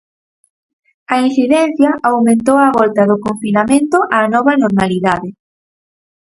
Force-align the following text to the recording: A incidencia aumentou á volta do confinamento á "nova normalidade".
A 1.13 1.15
incidencia 1.27 1.91
aumentou 2.09 2.57
á 2.65 2.69
volta 2.79 3.03
do 3.09 3.17
confinamento 3.25 3.97
á 4.17 4.19
"nova 4.33 4.53
normalidade". 4.63 5.29